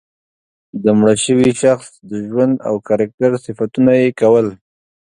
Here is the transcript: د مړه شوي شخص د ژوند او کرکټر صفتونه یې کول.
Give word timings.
د 0.83 0.85
مړه 0.99 1.15
شوي 1.25 1.51
شخص 1.61 1.87
د 2.09 2.11
ژوند 2.27 2.53
او 2.67 2.75
کرکټر 2.87 3.31
صفتونه 3.45 3.91
یې 4.01 4.09
کول. 4.19 4.47